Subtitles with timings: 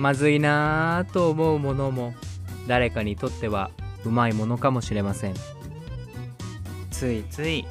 [0.00, 2.14] まずいなぁと思うものも
[2.66, 3.70] 誰かにとっては
[4.06, 5.34] うまいものかもしれません。
[6.90, 7.66] ついつい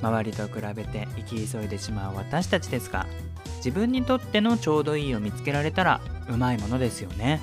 [0.00, 3.06] 周りと比べて生き急いでしまう私たちですが
[3.58, 7.40] 自分にとってのちょうどいいを見つけられたらうまいものですよね。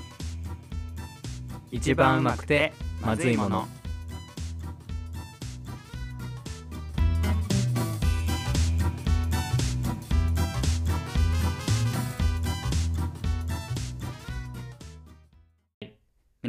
[1.72, 3.68] 一番うまくてまずいもの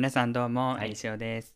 [0.02, 0.88] 皆さんどうも、はい。
[0.88, 1.54] えいしおです。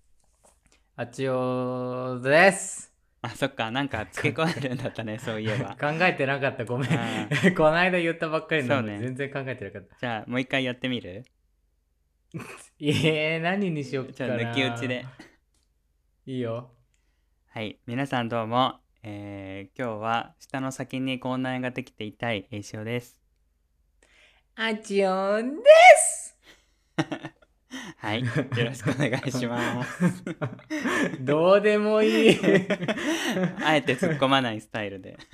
[0.95, 2.93] あちおです。
[3.21, 5.71] あそっかなんか付け加えるんだったね そういえば。
[5.71, 6.65] 考えてなかった。
[6.65, 6.91] ごめん。
[6.93, 8.99] あ この間言ったばっかりなのそうね。
[8.99, 9.97] に全然考えてなかった。
[9.99, 11.25] じゃあもう一回やってみる？
[12.79, 14.39] えー、何にしよっかな。
[14.39, 15.05] じゃあ抜き打ちで。
[16.27, 16.71] いいよ。
[17.49, 23.19] はい皆さんどうも、えー、今日は下の先に口内ができていたいえいしおです。
[24.55, 25.65] あちおんで
[25.97, 26.39] す
[27.99, 28.21] はい。
[28.25, 28.27] よ
[28.65, 30.23] ろしくお願いします。
[31.21, 32.39] どうでもいい。
[33.65, 35.17] あえて突っ込まないスタイルで。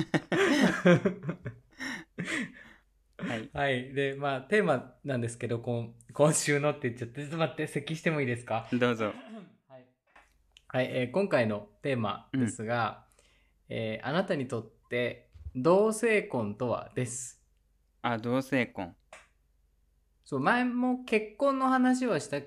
[3.19, 3.50] はい。
[3.52, 3.92] はい。
[3.94, 8.69] で、まあ、テーマなんですけど、今今週のって言っちゃって、ちょっと待って、咳してもいいですか？
[8.72, 9.06] どうぞ。
[9.69, 9.86] はい。
[10.69, 13.04] はい、えー今回のテーマですが、
[13.69, 17.42] えーあなたにとって同性婚とはです。
[18.02, 18.94] あ同性婚
[20.33, 22.38] そう、前も結婚の話はした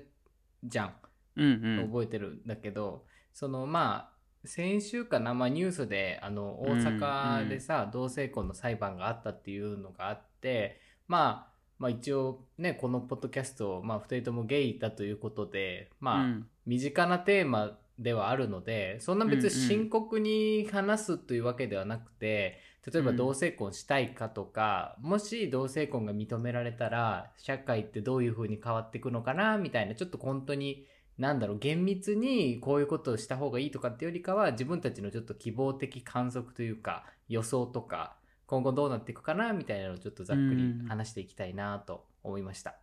[0.64, 0.94] じゃん。
[1.36, 1.86] うんうん。
[1.86, 4.10] 覚えてるんだけど、そのま
[4.44, 16.46] あ、先週かな、まあ、ニュースであの大阪でさ、同性婚の裁判があったっていうのがあって、まあ、まあ一応ねこのポッドキャスト、まあ、2人ともゲイだということでまあ、うん。
[16.66, 22.58] 身近なテーマではあるのでそんな別に深刻に話すというわけではなくて、
[22.92, 23.16] 例えばうん。
[23.16, 30.86] 同性婚したいかとか、もし同性婚が認められたら社会ってどういう風に変わっていくのかなみたいなちょっと本当に
[31.18, 38.16] なんだろう厳密にこういうことをした方がいいとかってよりかは自分たちのちょっと希望的観測というか予想とか
[38.46, 40.86] 今後どうなっていくかなみたいなのをちょっとざっくりうん。
[40.88, 42.76] 話していきたいなと思いました。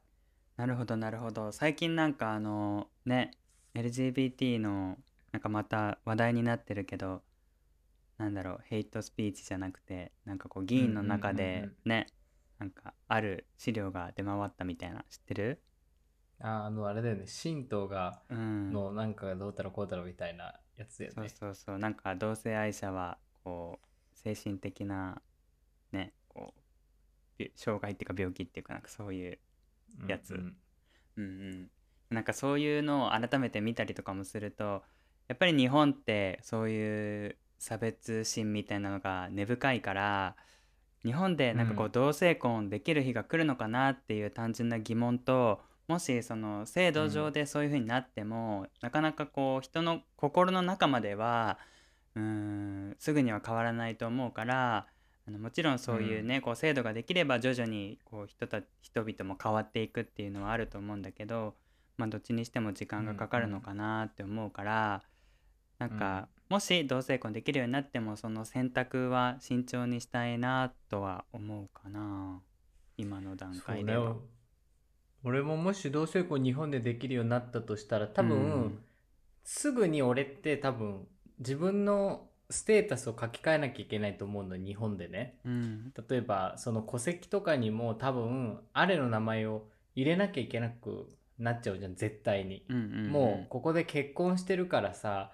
[0.58, 1.52] なるほどなるほど。
[1.52, 3.32] 最近なんかあのね
[3.76, 4.98] LGBT の
[5.32, 7.22] なんかまた話題になってるけど
[8.18, 11.76] なんだろうヘイトスピーチじゃなくてなんかこう議員の中うんうんでうんうん。
[11.86, 12.08] ね
[12.60, 15.62] なんかある資料が出回ったみたいな知ってる？
[16.40, 17.26] ああのあれだよね。
[17.44, 18.72] 神道がうん。
[18.72, 21.30] のなんかがどうだろうこうだろうみたいなやつだよそうね。
[21.30, 21.80] そうそう。
[21.80, 25.22] なんか同性愛者はこう精神的な
[25.92, 26.60] ねこう
[27.38, 29.40] び障害っていうか病気っていうかなんかそういう
[30.08, 30.36] やつ。
[30.36, 30.56] うんうん。
[31.16, 31.70] うんうん、
[32.10, 34.84] なんかそういうのを改めて見たりとかもすると
[35.28, 40.36] やっぱり日本ってそういう差別心みたいなのが根深いから
[41.06, 51.58] 日本でなんかこううん同性婚できる日が来るのかなっていう単純な疑問ともしその制度上でそういう風になっても、なかなかこう人の心の中までは
[52.16, 54.88] うーんすぐには変わらないと思うから
[55.26, 61.56] あのもちろんそういうね、こう制度ができれば徐々にこう人た人々も変わっていくっていうのはあると思うんだけど、
[61.98, 65.02] まあ、どっちにしても時間がかかるのかなって思うから、
[65.80, 72.42] なんか、もし同性婚できるようになってもその選択は慎重にしたいなとは思うかな。
[72.98, 74.14] 今の段階では。
[74.14, 74.20] ね。
[75.24, 78.80] 俺ももし同性婚日本でできるようになったとしたら多分、うん。
[79.44, 81.08] すぐに俺って多分
[81.40, 85.40] 自分のステータスを書き換えなきゃいけないと思うの日本でね。
[85.46, 85.94] うん。
[86.10, 89.64] 例えばその戸籍とかにも多分あれの名前を
[89.96, 91.10] 入れなきゃいけなく
[91.40, 93.12] なっちゃうじゃん絶対に、うんうんうん。
[93.12, 95.32] もうここで結婚してるからさ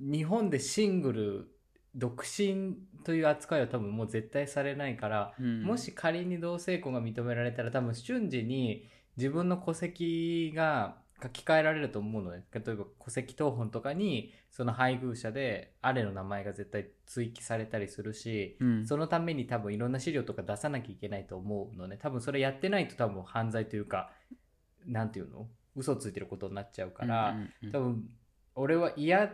[0.00, 1.48] 日本でシングル
[1.94, 5.62] 独身という扱いは多分もう絶対されないから、うん。
[5.62, 12.44] もし仮に同性婚が認められたら多分瞬時に自分の戸籍が書き換えられると思うのね。
[12.52, 18.86] 例えば戸籍謄本とかにその配偶者であれの名前が絶対追記されたりするし、うん。
[18.86, 21.98] そのために多分いろんな資料とか出さなきゃいけないと思うのね。
[22.00, 24.10] 多分それやってないと多分犯罪というか
[24.86, 25.46] なんていうの？
[25.76, 27.36] 嘘ついてることになっちゃうから、
[27.72, 28.08] 多分
[28.54, 29.30] 俺は嫌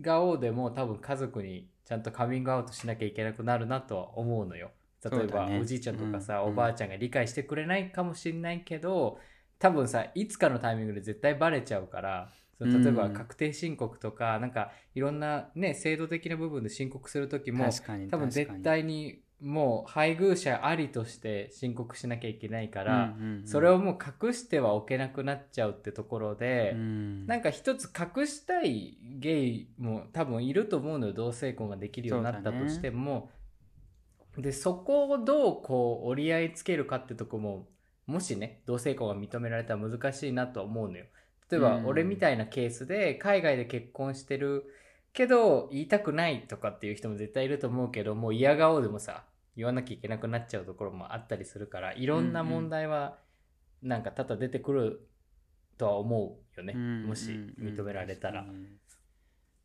[0.00, 4.70] 顔でも多分家族にちゃんとカミングアウトしなきゃいけなくなるなとは思うのよ。
[5.04, 6.52] 例えば、ねおじいちゃんとかさ、うん。
[6.52, 9.18] おばあちゃんが理解してくれないかもしれないけど
[9.58, 12.28] 多分さいつかのタイミングで絶対バレちゃうから
[12.58, 18.08] その例えばうん確定申告とか、なんかいろんなね制度的な部分で申告する時も確かに。
[18.08, 23.46] 多分絶対にもう配偶者ありとして申告しなきゃいけないから、うんうんうん。
[23.46, 27.26] それをもう隠してはおけなくなっちゃうってところで、うん。
[27.26, 33.30] なんか一つ隠したいゲイも多分いると思うのよ同性婚ができるようになったとしても、
[34.38, 37.68] でそこをどうこう折り合いつけるかってとこも
[38.06, 41.04] もしね同性婚が認められたら難しいなとは思うのよ。
[41.50, 41.86] 例えばうん。
[41.86, 44.64] 俺みたいなケースで海外で結婚してる
[45.12, 49.24] けど言いたくないとかっていう人も絶対いると思うけどもう嫌顔でもさ
[49.56, 53.18] 言わなきゃいけなくなっちゃうところもあったりするからいろんな問題は
[53.82, 55.08] なんか多々出てくる
[55.76, 58.44] とは思うよね、うんもしうん認められたら。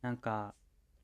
[0.02, 0.54] なんか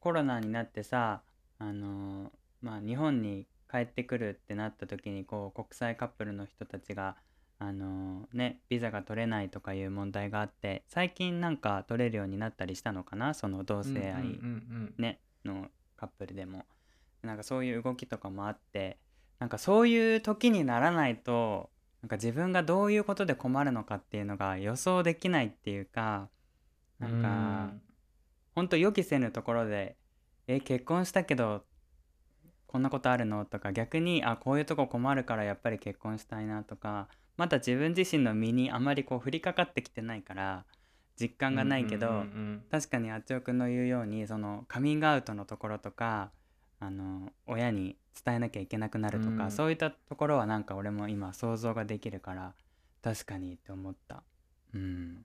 [0.00, 1.22] コロナになってさ
[1.58, 7.16] あのーまあ日本に帰ってくるってなった時にこう国際カップルの人たちが
[7.58, 14.38] あのーねビザが取れないとかいう問題があって最近なんか取れるようになったりしたのかなその同性愛、
[14.98, 15.66] ねの
[15.96, 16.64] カップルでも
[17.24, 18.98] なんかそういう動きとかもあって
[19.38, 21.70] なんかそういう時にならないと
[22.02, 26.28] なんか自分がどういうことで困るのかっていうのが予想できないっていうか
[27.00, 27.74] うなんか
[28.54, 29.96] ほんと予期せぬところで
[30.46, 31.64] 「え結婚したけど
[32.66, 40.64] こんなことあるの?」とか逆に「あこういうとこ困るからやっぱり結婚したいな」とかまだ自分自身の身にあまりこう降りかかってきてないから
[41.20, 42.24] 実感がないけど、
[42.70, 46.32] 確かにあっちおくんの言うようにそのカミングアウトのところとか
[46.86, 49.50] あの親に伝えなきゃいけなくなるとか、うん。
[49.50, 52.54] そういったところはなんか俺も今想像ができるから
[53.02, 54.22] 確かにって思った。
[54.74, 55.24] うん、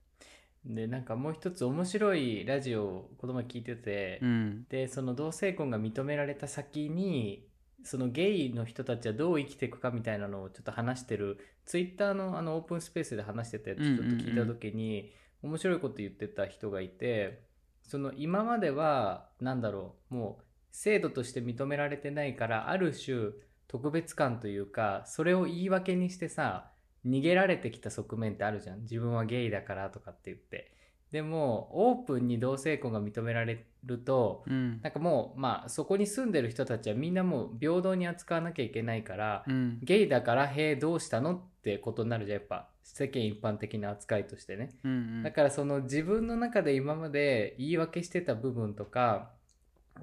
[0.66, 7.48] でなんかもう一つ面白いラジオをこの前聞いてて、うん、でその同性婚が認められた先に
[7.84, 17.44] そのゲイの人たちはどう生きていくかみたいなのをちょっと話してるツイッターのあのオープンスペースで話してたやつちょっと聞いた時に、面白いこと言ってた人がいて
[17.84, 23.32] その今まではなんだろうもう制度として認められてないからある種
[23.68, 26.72] 特別感というかそれを言い訳にしてさ
[27.06, 28.82] 逃げられてきた側面ってあるじゃん。
[28.82, 30.74] 自分はゲイだからとかって言って。
[31.12, 34.80] でもオープンに同性婚が認められるとうん。
[34.82, 39.80] なんかもうまあそこに住んでる人たちはみんなもう平等に扱わなきゃいけないから、うん。
[39.82, 42.40] ゲイだから「へえどうしたの?」ってことになるじゃん。
[42.40, 44.70] やっぱ世間一般的な扱いとしてね。
[44.84, 45.24] うんうん。
[45.24, 49.32] だからその自分の中で今まで言い訳してた部分とか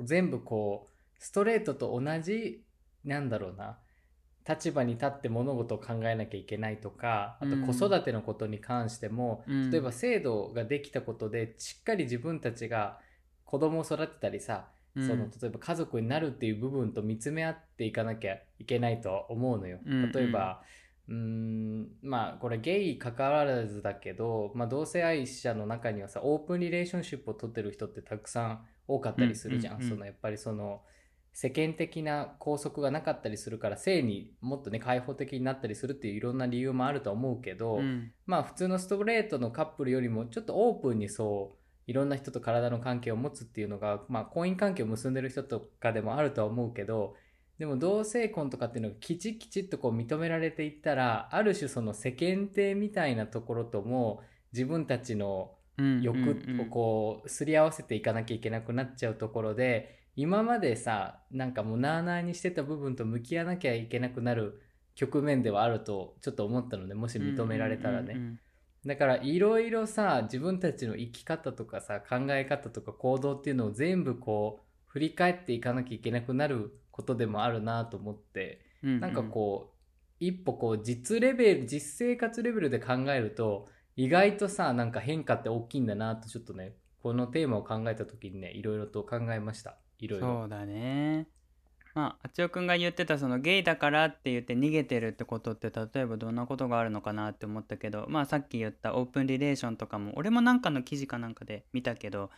[0.04, 2.64] 全部こうストレートと同じ
[3.04, 3.78] なんだろうな
[4.48, 7.66] 立場に立って物事を考えなきゃいけないとかあとうん。
[7.66, 9.70] 子育てのことに関しても、うん。
[9.70, 13.00] 例えば制度ができたことでしっかり自分たちが
[13.44, 15.06] 子供を育てたりさ、うん。
[15.06, 19.78] その例えば家族になるっていう部分と見つめ合っていかなきゃいけないとは思うのよ。
[19.84, 20.66] うん例えば、うーん
[21.08, 29.90] まあこれゲイ関わらずだけど、まあ、同性愛者の中にはさオープンリレーションシップを取ってる人ってたくさん多かったりするじゃん,、うんうんうん。
[29.90, 30.82] そのやっぱりその
[31.32, 38.12] 世間的な拘束がなかったりするから性にもっとね開放的になったりするっていういろんな理由もあるとは思うけど、うん。
[38.24, 47.14] まあ普通のストレートのカップルよりもちょっとオープンにそういろんな人と体の関係を持つっていうのが、まあ婚姻関係を結んでる人とかでもあるとは思うけど
[47.58, 54.22] でも同性婚とかっていうのがきちきちっとこう認められていったらある種その世間体みたいなところとも
[54.52, 64.62] 自分たちのうん欲うんをこうすり合わせていかなきゃいけなくなっちゃうところで今までさなんかもうなあなあにしてた部分と向き合わなきゃいけなくなる
[64.94, 68.38] 局面ではあるとちょっと思ったのでもし認められたらね。
[68.86, 79.00] だからいろいろさ自分たちの生き方とかさ考え方とか行動っていうのを全部こう振り返っていかなきゃいけなくなることでもあるなと思ってうんうん。
[79.00, 79.76] なんかこう
[80.18, 89.76] 一歩こう実レベル実生活レベルで考えると意外とさなんか変化って大きいんだなとちょっとねこのテーマを考えた時にねいろいろと考えました。
[89.98, 90.26] いろいろ。
[90.40, 91.28] そうだね。
[91.94, 102.30] まああちおくんが言ってたそのゲイだからって言って逃げてるってことって例えばどんなことがあるのかなって思ったけどまあさっき言ったオープンリレーションとかも俺もなんかの記事かなんかで見たけど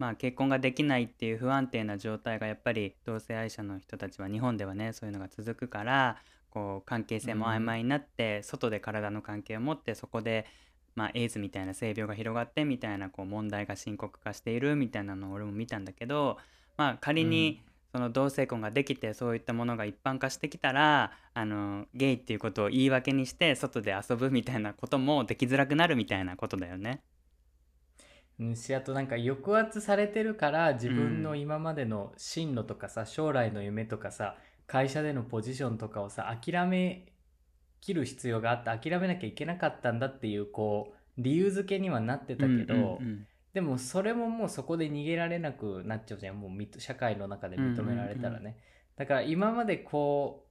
[0.00, 6.16] まあ結婚ができないっていう不安定な状態がやっぱり同性愛者の人たちは日本ではねそういうのが続くから
[6.48, 10.46] こう関係性も曖昧になって、外で体の関係を持ってそこで
[10.96, 16.36] まあ、エイズみたいな性病が広がってみたいなこう問題が深刻化しているみたいなのを俺も見たんだけど、
[16.76, 27.02] まあ、仮にその同性婚ができてそういったものが一般化してきたらあのゲイっていうことを言い訳にして外で遊ぶみたいなこともできづらくなるみたいなことだよね。
[28.40, 37.06] うんしあとなんか抑圧されてるから自分の今までの進路とかさ、将来の夢とかさ会社でのポジションとかをさ諦め
[37.80, 43.26] 切る必要があって諦めなきゃいけなかったんだっていうこう理由付けにはなってたけど、うんうんうん。
[43.52, 46.40] でもそれももうそこで逃げられなくなっちゃうじゃん。
[46.40, 48.54] もうみ社会の中で認められたらね、うんうん。
[48.96, 50.49] だから今までこう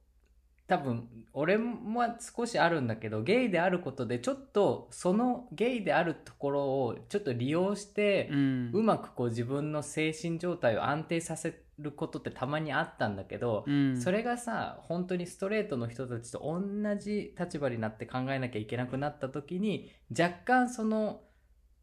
[0.69, 8.71] 多分俺も少しあるんだけどゲイであることでちょっとそのゲイであるところをちょっと利用して、うん。
[8.73, 13.99] うまくこう自分の精神状態を安定させることってたまにあったんだけど、うん。
[13.99, 16.61] それがさ本当にストレートの人たちと同
[16.97, 21.21] じ立場になって考えなきゃいけなくなった時に若干その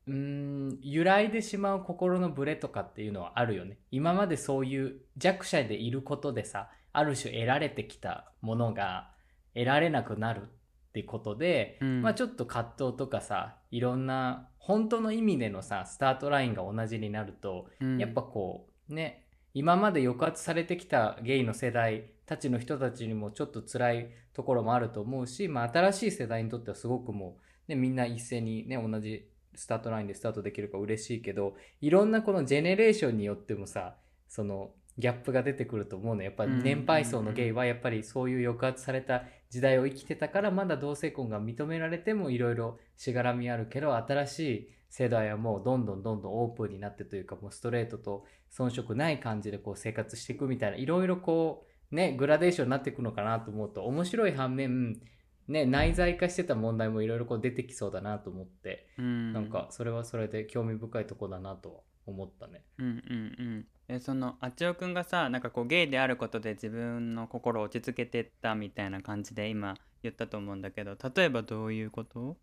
[0.07, 3.79] うーん揺らいでしまう心のブレとかっていうのはあるよね。
[3.91, 9.11] 今までそういう弱者でいることでさある種得られてきたものが
[9.55, 10.47] 得られなくなるっ
[10.93, 12.03] てことで、うん。
[12.03, 17.99] まあちょっと葛藤とかさいろんな本当の意味でのさスタートラインが同じになるとうん。
[17.99, 27.39] やっぱこうね今まで抑圧されてきたゲイの世代たちの人たちにもちょっと辛いところもあると思うし、まあ、新しい世代にとってはすごくも
[27.69, 33.97] う、ね、みんな一斉にね同じスタートラインでスタートできるから嬉しいけどいろんなこのジェネレーションによってもさ
[34.29, 36.23] そのギャップが出てくると思うの。
[36.23, 55.01] やっぱ年配層のゲイはやっぱりそういう抑圧された時代を生きてたからまだ同性婚が認められてもいろいろしがらみあるけど新しい世代はもうどんどんどんどんオープンになってというかもうストレートと遜色ない感じでこう生活していくみたいないろいろこうねグラデーションになっていくのかなと思うと面白い反面
[55.49, 59.33] ね内在化してた問題もいろいろこう出てきそうだなと思って、うん。
[59.33, 62.65] なんかそれはそれで興味深いとこだなとは思ったね。
[62.79, 72.37] うんうんうんえそのあっちおくんがさなんかこうゲイであることで自分の心を落ち着けてったみたいな感じで今言ったと思うんだけど例えばどういうこと？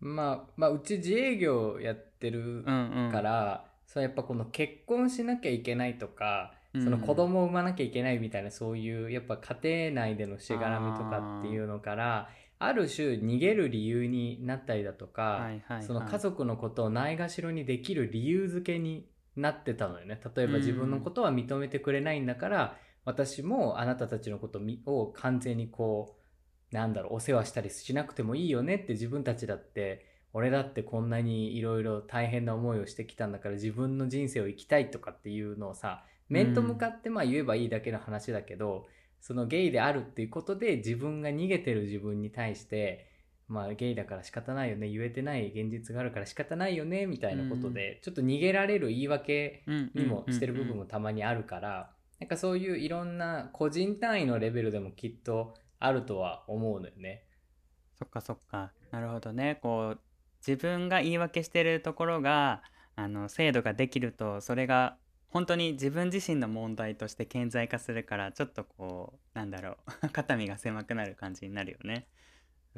[0.00, 3.10] まあ、まあうち自営業やってるうんうん。
[3.10, 12.28] から、そうやっぱこの結婚しなきゃいけないとか、うんその子供を産まなきゃいけないみたいなそういうやっぱ家庭内でのしがらみとかっていうのから
[12.58, 15.82] ある種逃げる理由になったりだとか、はいはいはい。
[15.82, 20.20] その家族のことをないがしろにできる理由付けになってたのよね。
[20.36, 20.60] 例えばうん。
[20.60, 26.16] 自分のことは認めてくれないんだから、私もあなたたちのことみを完全にこ
[26.72, 38.86] うなんだろうお世話したりしなくてもいいよねって自分たちだって俺だってこんなにいろいろ大変な思いをしてきたんだから自分の人生を生きたいとかっていうのをさ面と向かってまあ言えばいいだけの話だけど、
[39.20, 43.06] そのゲイであるっていうことで自分が逃げてる自分に対して
[43.48, 57.24] まあゲイだから仕方ないよね言えてない現実があるから仕方ないよねみたいなことで、ちょっと逃げられる言い訳にもしてる部分もたまにあるから、なんかそういういろんな個人単位のレベルでもきっとあるとは思うのよね。
[57.98, 58.72] そっかそっか。
[58.90, 59.58] なるほどね。
[59.62, 60.00] こう
[60.46, 62.62] 自分が言い訳してるところが
[62.94, 64.96] あの制度ができるとそれが
[65.28, 70.08] 本当に自分自身の問題として顕在化するからちょっとこうなんだろう。
[70.12, 72.06] 肩身が狭くなる感じになるよね。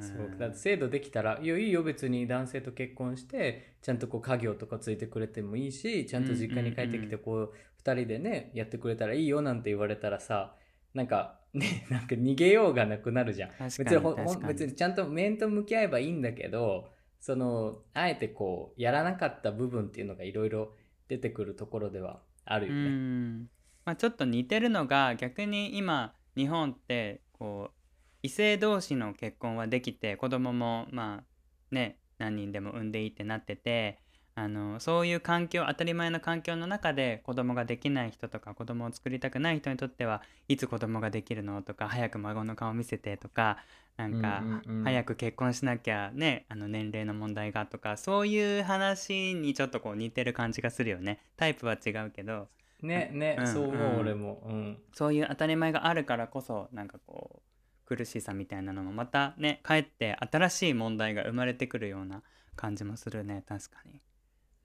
[0.00, 2.26] そうだって制度できたら「いやいいよ別に。
[2.26, 10.56] 男性と結婚してちゃんとこう家業とかついてくれてもいいしちゃんと実家に帰ってきてこう2人でねやってくれたらいいよ」なんて言われたらさ
[10.94, 13.50] なんかね なんか逃げようがなくなるじゃん。
[13.58, 14.14] 別にほ
[14.46, 16.90] 別にちゃんと面と向き合えばいいんだけど
[17.20, 20.74] そのあえてこうやらなかった部分っていうのがいろいろ
[21.08, 22.88] 出てくるところではあるうよね。
[22.88, 23.50] ん。
[23.84, 27.77] まあ、ちょっと似てるのが逆に今日本ってこう
[28.22, 33.98] 異性同士の結婚はできて子供もまあね何人でも産んでいいってなってて
[34.34, 43.58] あのそういう環境当たり前の環境の中で子供ができない人とか子供を作りたくない人にとってはいつ子供ができるのとか早く孫の顔見せてとか
[43.96, 44.84] なんか、うんうんうん。
[44.84, 51.18] 早く結婚しなきゃねあの年齢の問題がとかそういう話にちょっとこう似てる感じがするよね。
[51.36, 52.46] タイプは違うけど。
[52.80, 54.40] ねね、うんそう思う、うん俺も。
[54.46, 54.78] うん。
[54.94, 57.47] そういう当たり前があるからこそなんかこう
[57.88, 62.22] 苦しさみたいなのもまたねかえって新しい問題が生まれてくるような
[62.54, 64.02] 感じもするね確かに。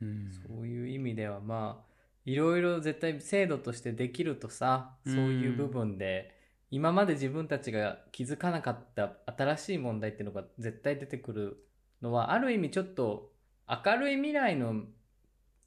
[0.01, 1.93] うん、そういう意味ではまあ
[2.25, 6.35] いろいろ絶対制度としてできるとさそういう部分で、
[6.69, 11.65] 今まで自分たちが気づかなかった新しい問題っていうのが絶対出てくる
[12.01, 13.31] のはある意味ちょっと
[13.69, 14.81] 明るい未来の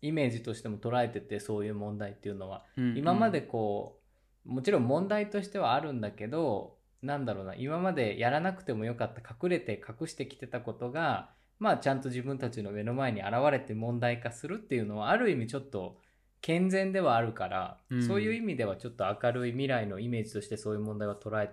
[0.03, 2.99] イメージとしても捉えててそういう問題っていうのは、うんうん。
[2.99, 3.99] 今までこ
[4.45, 6.76] うもちろん問題としてはあるんだけど
[7.07, 15.99] なんだろうな今までやらなくてもよかった隠れて隠してきてたことがまあちゃんと自分たちの目の前に現れて問題化するっていうのはある意味ちょっと
[16.43, 18.07] 健全ではあるから、うん。
[18.07, 21.51] そういう意味ではちょっと明るい未来のイメージとしてそういう問題は捉え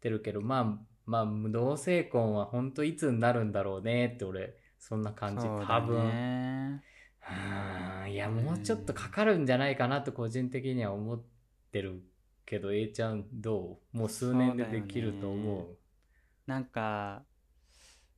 [0.00, 0.64] てるけどまあ
[1.04, 6.80] まあ同性婚は本当いつになるんだろうねって俺そんな感じ、多分。
[8.08, 11.22] いやもうちょっとかかるんじゃないかなと個人的には思っ
[11.70, 12.02] てる
[12.50, 13.96] けど A ちゃんどう？
[13.96, 15.78] もう数年でできると思う。
[16.46, 17.22] なんか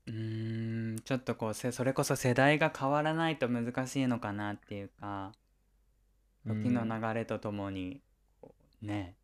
[0.07, 5.33] うーんちょっとこうせそれこそ世代が変わらないと難しいのかなっていうか
[6.47, 8.01] 時の流れとともに
[8.81, 9.17] ね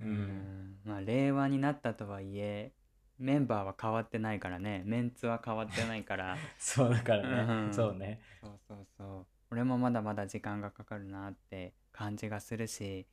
[0.00, 0.08] ううん。
[0.08, 2.72] んまあ令和になったとはいえ
[3.18, 4.82] メンバーは変わってないからね。
[4.84, 6.36] メンツは変わってないから。
[6.58, 7.74] そうだからね、うん。
[7.74, 8.20] そうね。
[8.42, 9.26] そうそうそう。
[9.50, 13.06] 俺もまだまだ時間がかかるなって感じがするし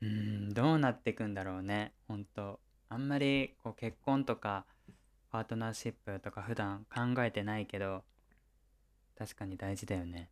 [0.00, 1.92] うんどうなっていくんだろうね。
[2.06, 4.64] 本当あんまりこう結婚とか
[5.30, 8.04] パートナーシップとか普段考えてないけど
[9.16, 10.30] 確かに大事だよね。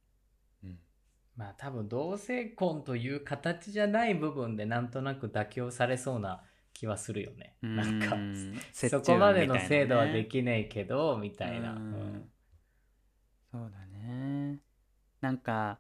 [0.63, 0.79] うん。
[1.37, 6.43] まあ多分同性婚という形じゃない部分でなんとなく妥協されそうな
[6.73, 7.57] 気はするよね。
[7.63, 11.73] なんかうんそこまでの制度はできないけどみたいな。
[11.73, 12.31] ううんん。
[13.53, 14.61] そうだね。
[15.21, 15.79] なんか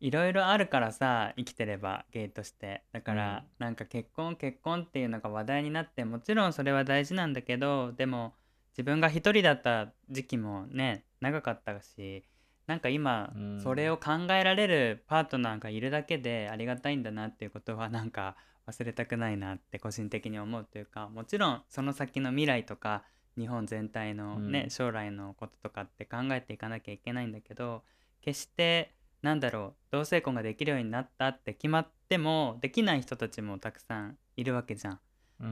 [0.00, 2.82] いろいろあるからさ生きてればゲイとして。
[2.92, 8.34] だから、なんか結婚結婚っていうのが話題になってもちろんそれは大事なんだけどでも
[8.72, 12.24] 自分が一人だった時期もね長かったし
[12.66, 13.60] なんか今、うん。
[13.60, 18.36] それを考えられるパートナーがいるだけでありがたいんだなっていうことはなんか
[18.66, 23.04] 忘れたくないなって個人的に思うというかもちろんその先の未来とか
[23.36, 24.70] 日本全体のね、うん。
[24.70, 27.82] 将来のこととかって考えていかなきゃいけないんだけど
[28.22, 28.94] 決して
[29.24, 35.00] なんだろう同性婚ができるようになったって決まってもできない人たちもたくさんいるわけじゃん。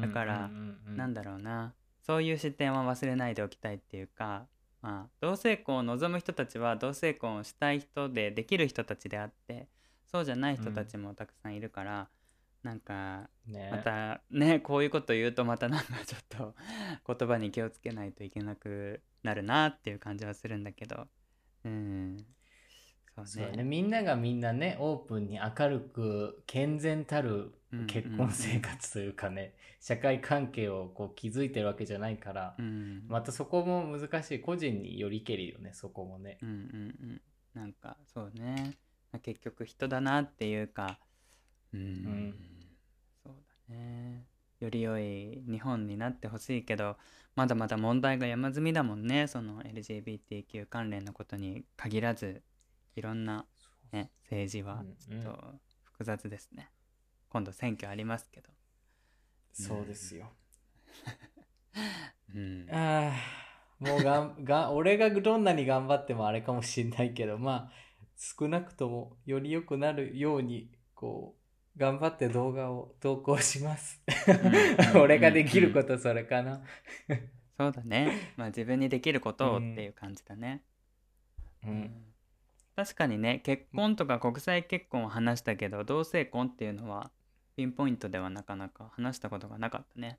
[0.02, 1.72] だからうんうんうんなんだろうな。
[2.02, 4.46] そういう視点は忘れないでおきたいっていうか、
[4.82, 9.68] まあ、同性婚を望む人たちは同性婚をしたい人でできる人たちであって
[10.10, 12.08] そうじゃない人たちもたくさんいるから、
[12.62, 13.70] なんかね。
[13.72, 16.54] またねこういうこと言うとまたなんかちょっと
[17.14, 21.06] 言葉に気をつけないといけなくなるなっていう感じはするんだけど。
[21.64, 22.18] うん
[23.14, 23.56] そうね。
[23.58, 27.52] ね、みんながみんなねオープンに明るく健全たる
[27.86, 33.04] 結婚生活というかね、社会関係をこう築いてるわけじゃないから、うん。
[33.08, 34.40] またそこも難しい。
[34.40, 36.38] 個人によりけりよねそこもね。
[36.42, 36.58] うんうんう
[37.06, 37.20] ん。
[37.54, 38.76] なんかそうね。
[39.22, 40.98] 結局人だなっていうか
[41.74, 42.34] うん、ん。
[43.22, 43.34] そう
[43.68, 44.24] だね。
[44.60, 46.96] より良い日本になってほしいけど
[47.34, 52.42] まだまだ問題が山積みだもんねその LGBTQ 関連のことに限らず
[52.94, 53.46] いろんな、
[53.92, 56.70] ね、政治はちょっと複雑ですね、
[57.28, 58.48] 今度選挙ありますけど。
[59.52, 60.32] そうですよ、
[62.34, 62.66] うん。
[62.70, 63.42] ああ
[63.78, 67.72] もうがん が俺がどんなに頑張ってもあれかもしんないけどまあ
[68.16, 71.36] 少なくともより良くなるようにこ
[71.76, 74.02] う頑張って動画を投稿します。
[74.94, 76.62] うん 俺ができることそれかな。
[77.56, 78.32] そうだね。
[78.36, 80.62] まあ自分にできることをっていう感じだね、
[81.64, 82.11] うん
[82.82, 87.12] 確かにね結婚とか国際結婚を話したけど同性婚っていうのは
[87.54, 90.18] ピンポイントではなかなか話したことがなかったね。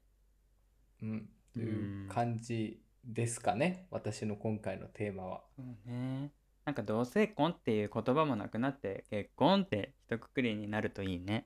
[1.02, 3.86] うんという感じですかね。
[3.92, 5.42] 私の今回のテーマは。
[5.58, 6.32] そうね。
[6.64, 11.46] なんか同性婚っていう言葉もなくなって結婚って一括りになるといいね。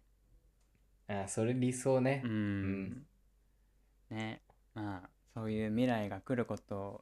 [1.08, 2.22] ああそれ理想ね。
[2.24, 2.32] うん、
[2.84, 3.06] ん。
[4.12, 4.44] ね。
[4.76, 7.02] まあそういう未来が来ることを、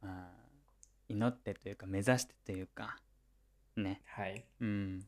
[0.00, 0.30] まあ、
[1.08, 2.98] 祈ってというか目指してというか
[3.78, 4.02] ね。
[4.06, 4.44] はい。
[4.60, 5.06] うん。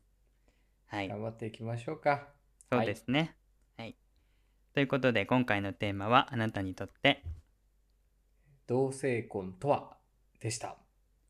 [0.87, 1.07] はい。
[1.07, 2.27] 頑張っていきましょうか。
[2.71, 3.35] そうですね。
[3.77, 3.95] はい。
[4.73, 7.23] ということで今回のテーマはあなたにとって
[8.67, 9.97] 同性婚とは？
[10.39, 10.77] でした。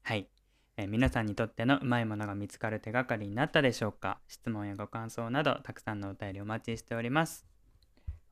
[0.04, 0.30] はい、
[0.78, 4.20] えー皆さんにとってのうまいものが見つかる手がかりになったでしょうか？
[4.28, 7.46] 質問やご感想などたくさんのお便りお待ちしております。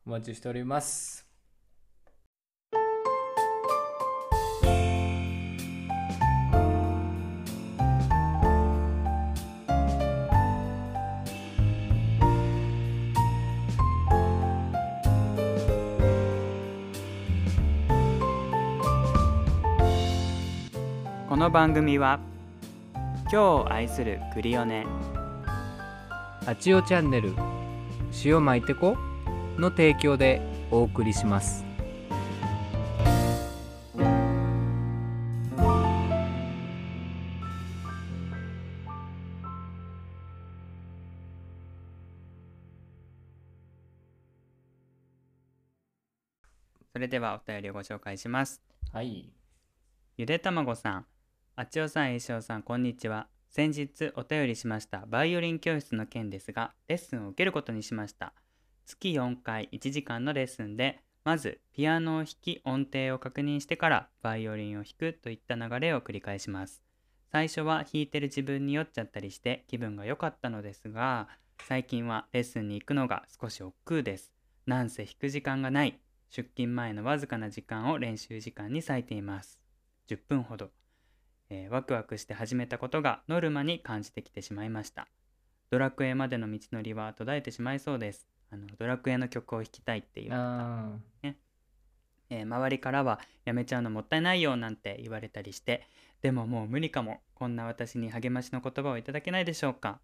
[0.05, 1.28] お待ちしております
[21.39, 22.19] の番組は
[22.93, 24.85] 今日を愛するクリオネ。
[26.45, 27.33] あちおチャンネル
[28.25, 28.97] 塩巻いてこ
[29.57, 31.63] の提供でお送りします。
[46.91, 48.61] それではお便りをご紹介します。
[48.91, 49.29] はい。
[50.17, 51.05] ゆでたまごさん、
[51.61, 53.27] あちおさん、いしおさん、こんにちは。
[53.49, 58.31] 先日お便りしましたバイオリン教室の件ですが、レッスンを受けることにしました。
[58.85, 66.81] 月4回1時間のレッスンで、まずピアノを弾き音程を確認してからバイオリンを弾くといった流れを繰り返します。
[67.29, 71.27] 最初は弾いてる自分に酔っちゃったりして気分が良かったのですが、
[71.67, 74.31] 最近はレッスンに行くのが少し億劫です。
[74.65, 75.99] なんせ弾く時間がない。
[76.29, 79.59] 出勤前のわずかな時間を練習時間に割いています。
[80.07, 80.71] 10分ほど、
[81.49, 85.07] えーワクワクして始めたことがノルマに感じてきてしまいました。
[85.69, 88.27] ドラクエまでの道のりは途絶えてしまいそうです。
[88.51, 95.87] あのドラクエの曲を弾きたいっていう、あえー周りからはやめちゃうのもったいないよなんて言われたりして、
[96.21, 97.21] でももう無理かも。
[97.33, 100.01] こんな私に励ましの言葉をいただけないでしょうか。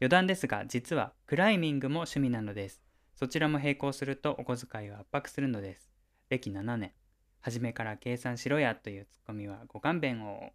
[0.00, 2.80] 余談ですが実はクライミングも趣味なのです
[3.16, 5.90] そちらも並行するとお小遣いを圧迫するのです
[6.28, 6.92] 歴7年
[7.40, 10.50] 初めから計算しろやというツッコミはご勘弁を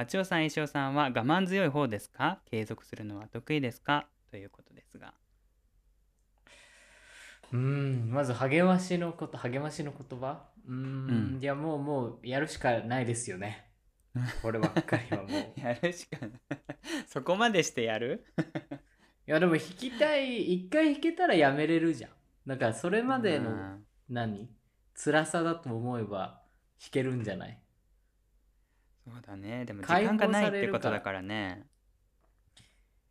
[0.00, 2.38] あちおさん石尾さんは我慢強い方ですか？
[2.48, 4.06] 継続するのは得意ですか？
[4.30, 5.12] ということですが。
[7.52, 10.44] うんまず励ましのこと励ましの言葉？
[10.68, 10.76] うーん。
[10.76, 13.64] うんいやもうもうやるしかないですよね。
[14.40, 15.60] こればっかりはもう。
[15.60, 16.30] い やるしかない。
[17.08, 18.24] そこまでしてやる？
[19.26, 22.10] やでも弾きたい一回弾けたらやめれるじゃん。
[22.46, 23.84] だからそれまでのうん。
[24.08, 24.48] 何？
[24.94, 26.40] 辛さだと思えば
[26.80, 27.58] 弾けるんじゃない？
[29.12, 29.64] そうだね。
[29.64, 31.66] でも時解放間がないされるからってことだからね。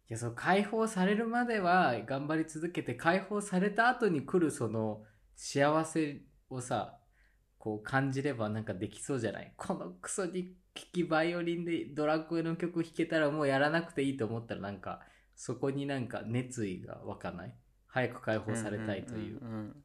[0.10, 5.04] いやそう解放されるまでは頑張り続けて解放された後に来るその
[5.36, 6.98] 幸せをさ
[7.58, 9.54] こう感じればなんかできそうじゃない？
[9.58, 15.02] このクソに聞きバイオリンでドラクエの曲弾けたらもうやらなくていいと思ったらなんか
[15.36, 17.54] そこになんか熱意が湧かない？
[17.88, 19.84] 早く解放されたいという,、んんんん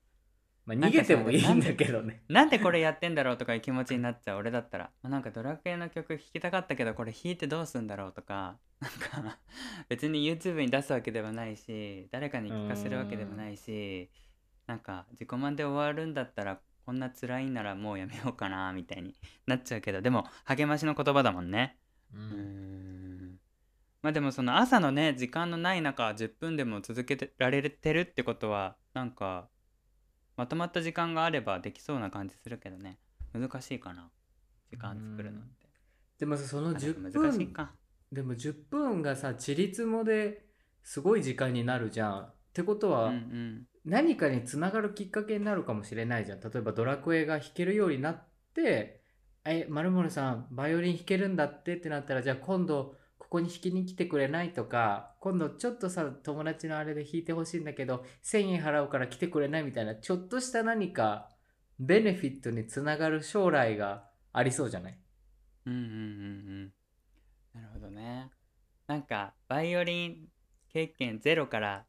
[0.65, 2.23] まあ逃げてもいいんだけどね。
[2.29, 8.57] なんでこれやってんだろうとかいう気持ちになっちゃう俺だったら、まあ、なんかドラクエの曲弾きたかったけどこれ弾いてどうすんだろうとか。
[8.81, 9.39] なんか
[9.89, 14.11] 別に YouTube に出すわけではないし誰かに聞かせるわけでもないし
[14.67, 19.15] なんか自己満で終わるんだったらこんな辛いんならもうやめようかなみたいに
[19.47, 20.03] なっちゃうけど。
[20.03, 21.79] でも励ましの言葉だもんね。
[22.13, 23.39] うん。
[24.03, 29.49] まあでもその朝のね時間のない中10分でも続けてられてるってことはなんか
[30.37, 32.99] まとまった時間があればできそうな感じするけどね。
[33.33, 34.11] 難しいかな。
[34.71, 35.69] 時間作るのって。
[36.19, 37.73] でもさそのあでも10分難しいか。
[38.11, 40.47] でも10分がさちりつもで
[40.83, 42.21] すごい時間になるじゃん。
[42.21, 43.67] ってことは、うんうん。
[43.85, 46.41] 何かにつながるきっかけになるかもしれないじゃん。
[46.41, 49.01] 例えばドラクエが弾けるようになって
[49.45, 61.31] 「えまるさんバイオリン弾けるんだって」ってなったらじゃあ今度ここに弾きに来てくれないとか今度ちょっとさ友達のあれで弾いてほしいんだけど1000円払うから来てくれないみたいなちょっとした何か
[61.79, 64.99] ベネフィットにつながる将来がありそうじゃない？
[65.67, 65.95] うんうんうんう
[66.65, 66.73] ん。
[67.55, 68.31] なるほどね。
[68.89, 70.29] なんかバイオリン
[70.73, 71.87] 経験ゼロから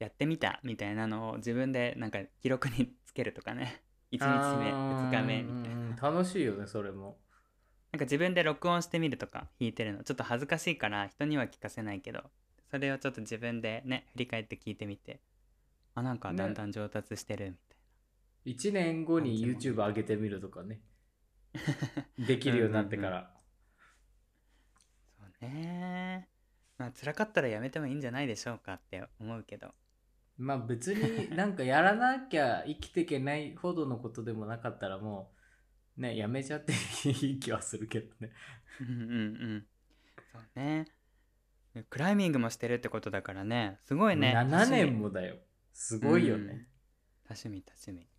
[0.00, 3.82] やってみたみたいなのを自分でなんか記録につけるとかね。
[4.10, 4.24] 1日
[4.58, 5.96] 目2日目みたいな。
[6.10, 7.18] 楽しいよねそれも
[7.92, 12.22] なんか自分で録音してみるとか弾いてるのちょっと恥ずかしいから人には聞かせないけど
[12.70, 15.20] それをちょっと自分でね振り返って聞いてみて
[15.94, 17.72] あなんかだんだん上達してるみたい
[18.46, 20.80] 1年後に YouTube 上げてみるとかね。
[22.18, 23.30] できるようになってから、な、
[25.38, 26.28] そうね。
[26.78, 29.72] まあ辛かったらやめてもいいんじゃないでしょうかって思うけど。
[30.38, 35.41] まあ別になんかやらなきゃ生きていけないほどのことでもなかったらもう
[35.96, 36.72] ねやめちゃって
[37.08, 38.30] いい気はするけどね。
[38.80, 39.04] うんうんう
[39.56, 39.66] ん。
[40.32, 40.86] そうね。
[41.88, 43.78] クライミングもしてるってことだからね。
[43.84, 44.34] すごいね。
[44.36, 45.36] 7年もだよ。
[45.72, 46.46] すごいようん。
[46.46, 46.68] ね、
[47.24, 48.12] 多趣味多趣味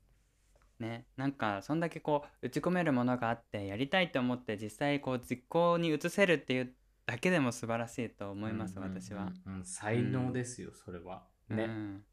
[0.79, 6.73] ねなんかそんだけこう打ち込めるものがあってやりたいと思って実際こう実行に移せるっていう
[7.05, 11.23] だけでも素晴らしいと思います、うんうんうん私は、うん才能ですよそれは。
[11.49, 12.03] ね、うん、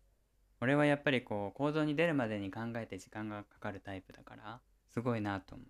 [0.60, 4.60] 俺はやっぱりこう行動に出るまでに考えて時間がかかるタイプだから
[4.92, 5.64] すごいなと思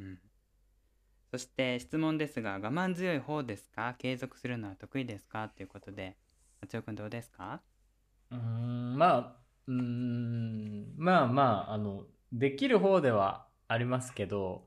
[0.00, 0.18] う、うん、
[1.30, 3.94] そして質問ですが我慢強い方ですか？
[3.98, 5.48] 継続するのは得意ですか？
[5.48, 6.16] ということで
[6.62, 7.60] 松尾くんどうですか？
[8.30, 14.66] うーんまあうーんまあまああのできる方ではありますけど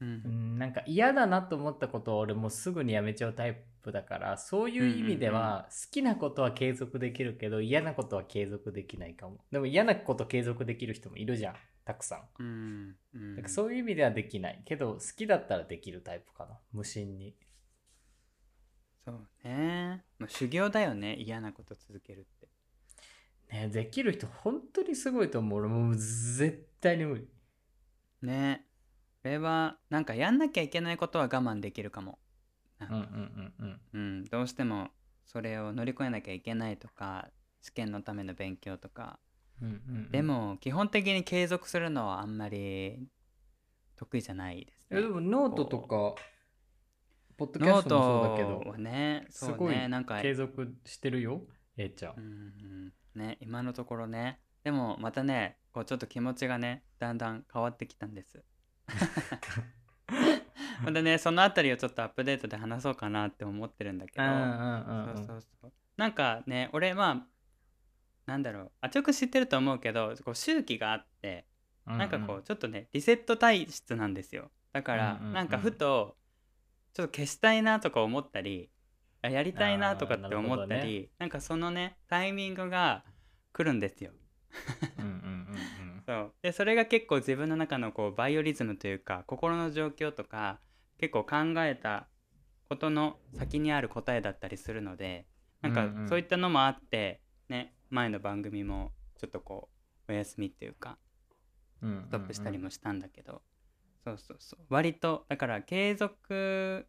[0.00, 9.44] ううんんなんか嫌だなと思ったことを俺もうすぐにやめちゃうタイプだからそういう意味では好きなことは継続できるけど嫌なことは継続できないかも。
[9.52, 11.54] でも嫌なこと継続できる人もいるじゃん
[11.86, 12.42] たくさん。
[12.42, 12.96] うん。
[13.14, 13.36] うん。
[13.36, 14.60] だからそういう意味ではできない。
[14.64, 16.58] けど好きだったらできるタイプかな。
[16.72, 17.34] 無心に。
[19.04, 21.14] そうね、まあ、修行だよね。
[21.14, 22.48] 嫌なこと続けるって。
[23.52, 25.60] ねできる人本当にすごいと思う。
[25.60, 27.28] 俺もう絶対に無理。
[28.20, 28.66] ね。
[29.22, 32.18] これはなんかやんなきゃいけないことは我慢できるかも。
[32.80, 33.80] うんうんうんうん。
[33.92, 34.88] うん、どうしても
[35.24, 37.28] それを乗り越えなきゃいけないとか
[37.62, 39.20] 試験のための勉強とか
[39.62, 40.10] うんうんうん。
[40.10, 43.08] でも基本的に継続するのはあんまり
[43.96, 44.98] 得意じゃないですね。
[44.98, 46.14] えでもノートとか
[47.36, 51.42] ポッドキャストもそうだけトどはねそうすごいねなんか継続してるよ
[51.76, 53.20] A ちゃうんんうん。
[53.20, 54.40] ね今のところね。
[54.64, 58.42] でもまたねこうちょっと気持ちがねだんだん変わってきたんです。
[60.84, 64.24] またねそのあたりをちょっとアップデートで話そうかなって思ってるんだけど。
[64.24, 65.72] うんうんうんそううんそうそう。
[65.96, 67.26] なんかね俺まあ
[68.26, 68.72] なんだろう。
[68.80, 71.46] あちょく知ってると思うけどこう周期があって
[71.86, 74.50] なんかこうちょっとねリセット体質なんですよ。
[74.72, 76.16] だからうんうんうんなんかふと
[76.92, 78.70] ちょっと消したいなとか思ったり
[79.22, 83.04] あやりたいなとかって思ったり、なんかそのねタイミングが
[83.52, 84.12] 来るんですよ。
[84.98, 86.34] うんうんうん そう。
[86.42, 90.60] でそれが結構自分の中のこうバイオリズムというか心の状況とか
[90.98, 92.08] 結構考えた
[92.68, 95.26] ことの先にある答えだったりするので
[95.62, 99.68] なんかそういったのもあって、ね前の番組もちょっとこ
[100.08, 100.98] うお休みっていうか
[101.82, 102.02] うんうん。
[102.04, 103.42] ストップしたりもしたんだけど、
[104.04, 104.60] そうそうそう。
[104.68, 106.86] 割とだから継続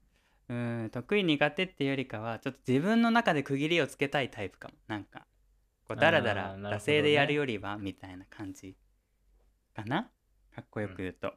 [0.49, 4.75] うん得意苦手っていうよりかはちょっと自分の中で区切りをつけたいタイプかも。
[4.87, 5.27] なんか
[5.85, 8.75] こうダラダラ惰性でやるよりはみたいな感じ
[9.75, 10.09] かな？
[10.55, 11.33] かっこよく言うと、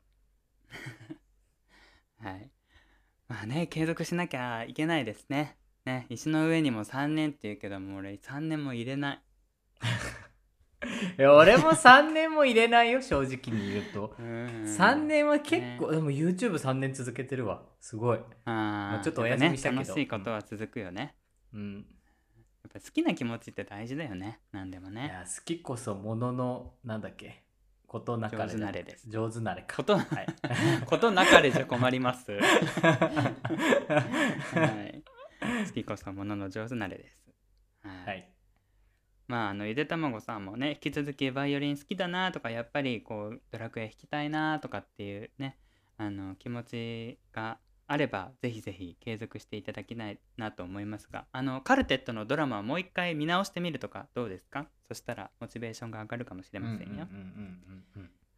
[2.23, 2.51] はい。
[3.29, 5.57] まあね継続しなきゃいけないですね。
[5.85, 9.23] ね石の上にも3年って言うけども俺3年も入れない
[11.19, 14.15] いや俺も3年も入れないよ、正直に言うと。
[14.19, 17.63] うん3年は結構、でも YouTube3 年続けてるわ。
[17.81, 18.21] すごい。
[18.47, 21.17] あーちょっとお休みしたけど楽しいことは続くよね、
[21.53, 21.75] うん。
[21.75, 21.85] やっ
[22.73, 27.45] ぱ好きな気持ちって大事だよね何でもねいや、好きこそものの、なんだっけ。
[27.87, 29.77] ことなかれだ上手なれです上手なれか。
[29.79, 30.27] ことはい。
[30.87, 32.39] ことなかれじゃ困ります、 は
[34.87, 35.03] い、
[35.67, 37.19] 好きこそものの上手なれです
[37.83, 38.33] はい、はい。
[39.31, 45.57] まああのゆでたまごさんもね引き続きバイオリン好きだなとかやっぱりこうドラクエ弾きたいなとかっていうね
[45.99, 54.67] あの気持ちがあればぜひぜひ継続していただきたいなと思いますがあのカルテットのドラマをもう一回見直してみるとかどうですか？
[54.89, 57.07] そしたらモチベーションが上がるかもしれませんよ。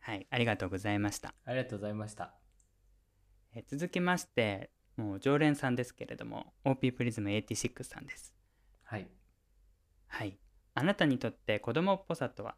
[0.01, 2.35] はいありがとうございましたありがとうございました。
[3.55, 8.35] え続きましてもう常連さんですけれども OP プリズム86さんです
[8.85, 9.07] はい。
[10.09, 10.37] はい。
[10.75, 12.55] あなたにとって子供っぽさとは、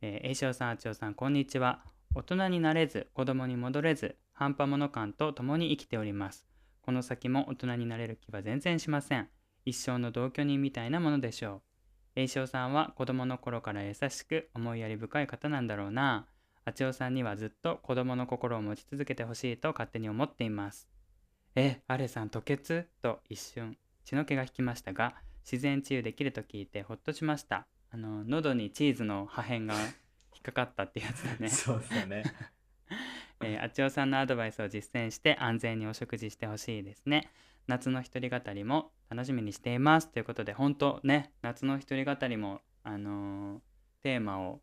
[0.00, 1.84] えー、栄翔さん、あちおさん、こんにちは。
[2.14, 6.46] 大人になれず、子供に戻れず、半端者感と共に生きております。
[6.80, 9.28] この先も大人になれる気は全然しません。
[9.66, 11.60] 一生の同居人みたいなものでしょ
[12.16, 12.20] う。
[12.20, 16.26] 栄翔さんは子供の頃から優しく思いやり深い方なんだろうな。
[16.64, 20.88] あちおさんにはずっと子供の心を持ち続けてほしいと勝手に思っています。
[21.54, 22.86] え、アレさん吐血？
[23.02, 25.16] と一瞬血の気が引きましたが、
[25.50, 27.66] 自然治癒できると聞いてほっとしました。
[27.90, 29.74] あの喉にチーズの破片が
[30.34, 32.22] 引っかかったってやつだね、そうですよね。
[33.40, 37.30] えー、あちおさんのアドバイスを実践して安全にお食事してほしいですね。
[37.66, 43.60] 夏の一人語りも楽しみにしていますということで本当ね夏の一人語りもあのー
[44.02, 44.62] テーマを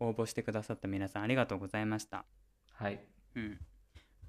[0.00, 2.24] 応募してくださった皆さんありがとうございました。
[2.72, 3.00] はい。
[3.34, 3.60] うん。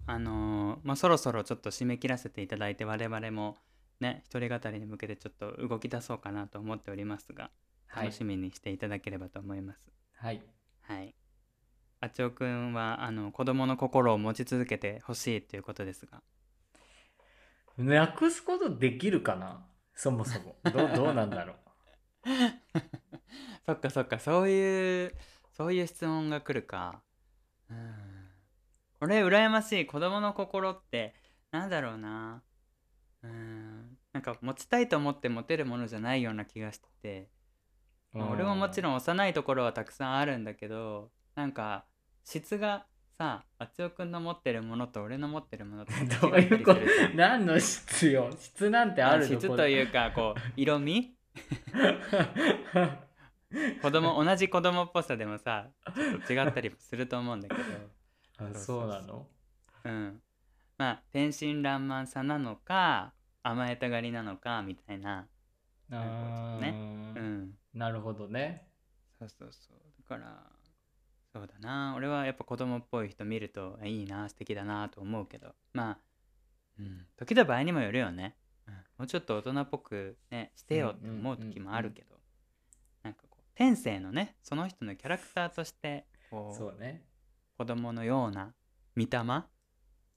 [0.08, 3.58] あのーまあそろそろちょっと締め切らせていただいて我々も
[4.02, 7.52] ね一人語りに向けてちょっと動き出そうかなと思っておりますが
[7.88, 9.80] はい楽しみにしていただければと思います。
[10.16, 10.42] はい。
[10.82, 11.16] はい。
[12.00, 16.22] あちおくんはあの子供の心を持ち続けてほしいということですが、
[17.78, 19.66] なくすことできるかな？
[19.94, 20.56] そもそも。
[20.64, 21.58] どうどうなんだろう？
[23.66, 25.16] そっかそっかそういう
[25.52, 27.02] そういう質問が来るか。
[27.70, 28.28] うん。
[29.00, 31.14] 俺羨ましい子供の心って
[31.52, 32.42] なんだろうな。
[33.24, 33.71] うん。
[34.14, 37.30] なんか持ちたいと思って持てるものじゃないような気がしてて。
[38.14, 41.86] まあ俺ももちろん幼いところはたくさんあるんだけどなんか
[42.26, 42.86] 質が
[43.18, 45.94] さあつおくんの持ってるものと俺の持ってるものと？
[46.28, 46.82] どういうこと？
[47.16, 48.30] 何の質よ？
[48.38, 49.40] 質なんてあるの？
[49.40, 51.16] 質というかこう色味？
[53.82, 57.62] 子供同じ子供っぽさでもさちょっと違ったりすると思うんだけど。
[58.46, 59.26] あそうなの？
[59.86, 60.22] うん。
[60.78, 65.28] まあ天真爛漫さなのか甘えたがりなのかみたいな。
[65.92, 66.60] あー。
[66.60, 66.70] ね。
[67.16, 67.54] うん。
[67.74, 68.68] なるほどね。
[69.20, 69.78] そうそうそう。
[70.10, 70.44] だから
[71.34, 71.94] そうだな。
[71.96, 75.56] 俺はやっぱ子供っぽい人見るとえいいな素敵だなと思うけど。
[75.74, 75.98] まあ、
[76.80, 78.36] うん、時と場合にもよるよね、
[78.68, 82.16] うん、もうちょっと大人っぽくねしてよって思う時もあるけど、
[83.04, 87.04] なんかこう天性のねその人のキャラクターとしてこうそうね。
[87.58, 88.54] 子供のような
[88.96, 89.48] 見たま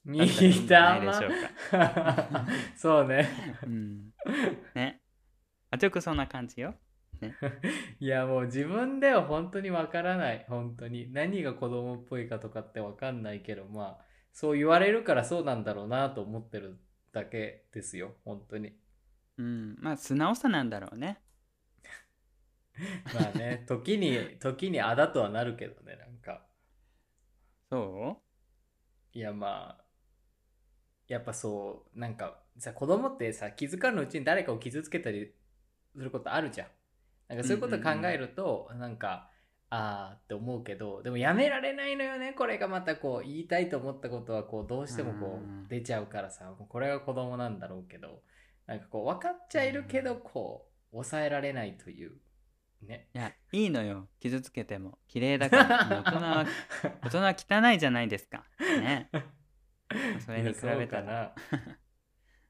[0.05, 2.47] 見だったらいいんじゃないでたしょうま。
[2.77, 3.29] そうね。
[3.63, 4.13] うん。
[4.75, 5.01] ね。
[5.71, 6.75] あちょくそんな感じよ。
[8.01, 10.45] いやもう自分では本当にわからない。
[10.49, 11.13] 本当に。
[11.13, 16.79] 何が子供っぽいかとかってわかんないけどまあそう言われるからそうなんだろうなと思ってる
[17.13, 18.15] だけですよ。
[18.25, 18.77] 本当に。
[19.39, 19.77] うん。
[19.81, 21.21] まあ素直さなんだろうね。
[23.15, 26.45] まあね時に時にあだとはなるけどねなんか。
[27.71, 28.21] そ
[29.13, 29.84] いやまあ
[31.09, 35.33] やっぱそうなんかさ子供ってさ気づかぬうちに誰かを傷つけたり
[35.97, 36.69] することあるじゃん。
[37.29, 39.31] なんかそういうこと考えると、なんか
[39.71, 45.65] あーって思うけどでもやめられないのよねこれがまたこう言いたいと思ったことはこうどうしてもこうん。
[45.65, 48.23] う出ちゃうからさもうこれが子供なんだろうけど
[48.67, 52.13] なんかこう分かっちゃいるけどこう抑えられないという
[52.87, 53.09] ね。
[53.15, 54.07] いやいいのよ。
[54.21, 56.47] 傷つけても綺麗だから大人は
[57.03, 57.35] 大人は
[57.71, 58.45] 汚いじゃないですか。
[58.61, 59.11] ね
[60.21, 61.03] それに比べたら。
[61.03, 61.35] いや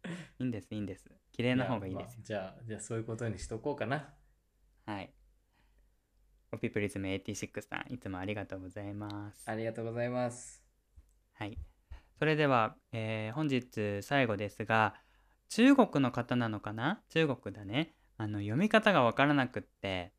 [0.39, 1.11] いいんですいいんです。
[1.33, 2.37] 綺麗な方がいいですよ。
[2.37, 4.15] やまあじゃあじゃあそういうことにしとこうかな。
[4.87, 5.13] はい。
[6.53, 9.43] オピプリズム86さんいつもありがとうございます。
[9.51, 10.65] ありがとうございます。
[11.33, 11.59] はい。
[12.19, 14.95] それでは、えー本日最後ですが、
[15.49, 17.03] 中国の方なのかな？
[17.09, 17.97] 中国だね。
[18.17, 20.13] あの、読み方がわからなくって、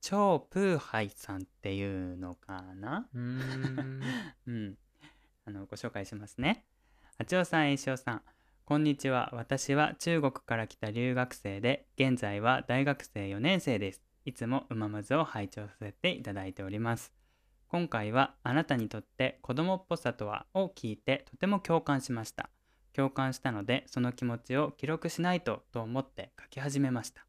[0.00, 3.08] 超プーハイさんっていうのかな？
[3.14, 4.02] うーん。
[4.46, 4.78] うん。
[5.46, 6.64] あの、ご紹介しますね。
[7.18, 8.22] あちおさん、えいしおさん。
[8.64, 9.30] こんにちは。
[9.32, 14.02] 私は中国から来た留学生で、現在は大学生4年生です。
[14.24, 17.12] いつもうままずを拝聴させていただいております。
[17.68, 22.50] 今回はあなたにとって子供っぽさとはを聞いてとても共感しました。
[22.92, 27.24] 共感したのでその気持ちを記録しないとと思って書き始めました。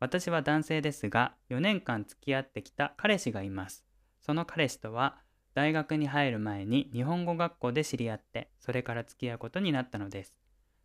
[0.00, 3.84] 私は男性ですが4年間付き合ってきた彼氏がいます。
[4.20, 5.18] その彼氏とは
[5.56, 10.36] 大学に入る前に日本語学校で知り合ってそれから付き合うことになったのです。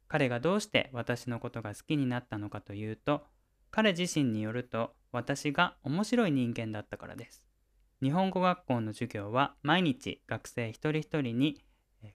[0.08, 3.26] 彼がどうして私のことが好きになったのかというと
[3.70, 7.44] 彼自身によると私が面白い人間だったからです。
[8.02, 11.62] 日本語学校の授業は毎日学生一人一人に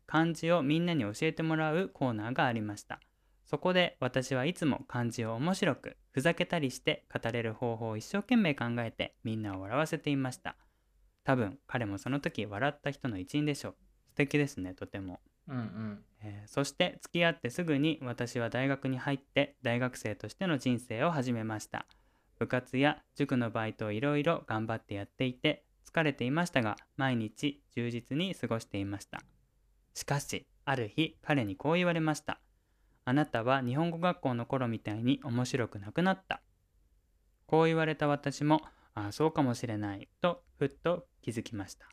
[0.06, 3.00] 漢字をみんなに教えてもらうコーナーがありました。
[3.44, 10.56] そこで私はいつも漢字を面白くふざけたりして語れる方法を一生懸命考えてみんなを笑わせていました。
[11.26, 13.74] 多分彼もその時笑った人の一員でしょう。
[14.10, 15.18] 素敵ですね、とても。
[15.48, 16.04] うんうん。
[16.22, 21.86] えーそして付き合ってすぐに私は大学に入って大学生としての人生を始めました。
[22.38, 29.20] 部活や塾のバイトをいろいろ頑張ってやっていて疲れていましたが毎日充実に過ごしていました。
[29.94, 32.40] しかしある日彼にこう言われました。
[33.04, 36.40] あなたは日本語学校の頃みたいに面白くなくなった。
[37.46, 38.60] こう言われた私も
[38.96, 41.86] ああそうかもしれないとふっと気づきました。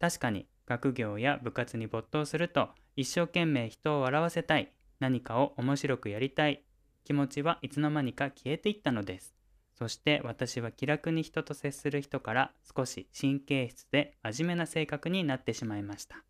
[0.00, 6.64] 確かに学業や部活に没頭すると一生懸命人を笑わせたい何かを面白くやりたい
[7.04, 9.34] 気持ちはいつの間にか消えていったのです。
[9.74, 16.24] そして私は気楽に人と接する人から少し神経質で真面目な性格になってしまいました。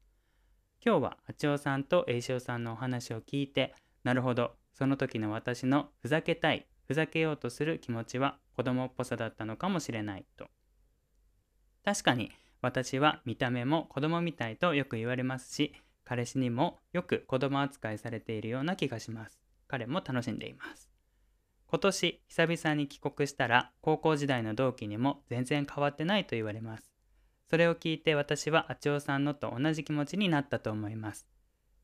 [0.85, 10.49] 今日はあちおさんとえいしおさんのお話を聞いてなるほどその時の私のふざけたいふざけようとする気持ちは子供っぽさだったのかもしれないと。
[11.85, 15.75] 確かに私は見た目も子供みたいとよく言われますし
[16.05, 19.39] 彼氏にもよく子供扱いされているような気がします。
[19.69, 20.89] 彼も楽しんでいます。
[21.67, 26.91] 今年久々に帰国したら高校時代の同期にも全然変わってないと言われます。
[27.51, 31.29] それを聞いて私はあちおさんのと同じ気持ちになったと思います。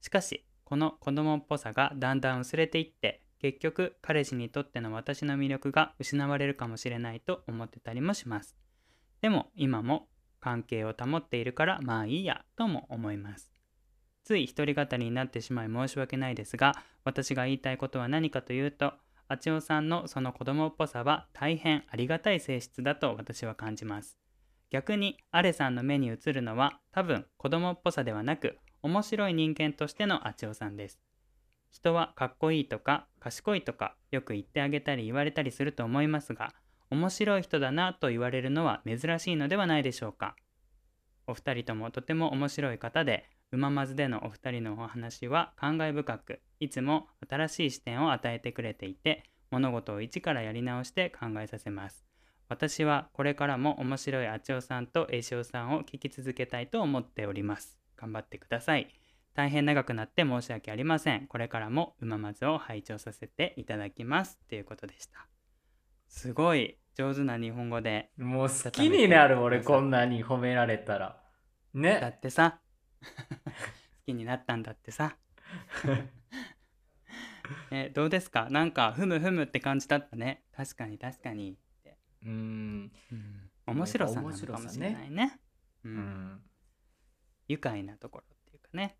[0.00, 8.56] しかしこの子供っぽさがだんだん薄れていって結局彼氏にとっての私の魅力が失われるかもしれないと思ってたりもします。
[9.20, 10.08] でも今も
[10.40, 13.52] 関係を保っているからまあいいやとも思います。
[14.22, 16.72] つい一人語りになってしまい申し訳ないですが
[17.04, 18.94] 私が言いたいことは何かというと
[19.28, 24.16] あちおさんのその子供っぽさは大変ありがたい性質だと私は感じます。
[24.70, 30.98] 逆にアレさんの目に映るのは多分子供っぽさではなく面白い人間としてのあちおさんです。
[31.74, 36.52] 人はかっこいいとか賢いとかよく言ってあげたり言われたりすると思いますが
[36.88, 40.36] 面白い人だなと言われるのは珍しいのではないでしょうか。
[41.26, 52.06] お二人ともとても面白い方でうままずでのお二人のお話は感慨深くいつも新しい視点を与えてくれていて物事を一からやり直して考えさせます。
[52.48, 57.80] 私はこれからも面白いあちおさんとえいしおさんを聞き続けたいと思っております。
[57.96, 59.03] 頑張ってください。
[59.34, 61.26] 大変長くなって申し訳ありません。
[61.26, 64.38] これからもうままずを拝聴させていただきます。
[64.48, 65.26] ということでした。
[66.08, 66.78] すごい。
[66.94, 71.20] 上手な日本語でもう好きになる俺こんなに褒められたら。
[71.74, 72.60] だねってさ。
[73.02, 73.50] 好
[74.06, 75.16] きになったんだってさ。
[77.72, 78.48] えどうですか？
[78.50, 80.44] なんかふむふむって感じだったね。
[80.52, 81.52] 確かに確かに。
[81.54, 82.92] って、うん。
[83.10, 85.40] うん、面白さなのかもしれないね。
[85.84, 86.42] う、うんん。
[87.48, 88.96] 愉快なところっていうかね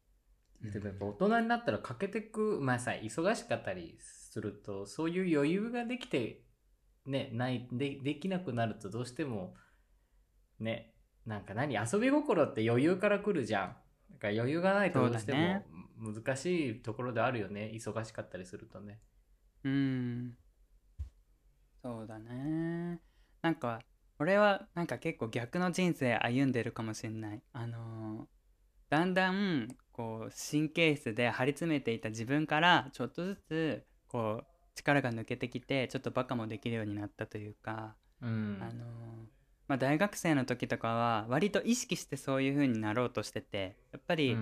[0.70, 6.42] でもやっぱ大人になったら欠けてくまあさ忙しかったりするとそういう余裕ができて
[7.06, 9.54] ねないでできなくなるとどうしても
[10.58, 10.94] ね
[11.26, 13.76] なんか何遊び心って余裕から来るじゃん。
[14.12, 15.64] だから余裕がないとどうしても
[15.96, 17.70] 難しいところであるよね。
[17.74, 19.00] 忙しかったりするとね。
[19.64, 20.36] うん。
[21.82, 23.00] そうだね。
[23.42, 23.80] なんか
[24.18, 27.42] 俺はなんか結構逆の人生歩んでるかもしれない。
[27.52, 28.33] あのー
[28.94, 38.58] だんだんこう神経質で張り詰めていた自分からちょっとずつこう力が抜けてきてちょっとバカもできるようになったというか、うん。
[38.60, 38.74] あのー
[39.66, 44.36] まあ、大学生の時とかは割と意識してそういう風になろうとしててやっぱり